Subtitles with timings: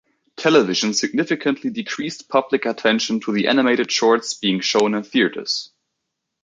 [0.35, 5.69] Television significantly decreased public attention to the animated shorts being shown in theatres.